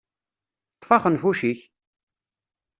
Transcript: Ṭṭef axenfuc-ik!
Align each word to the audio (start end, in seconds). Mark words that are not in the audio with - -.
Ṭṭef 0.77 0.89
axenfuc-ik! 0.95 1.59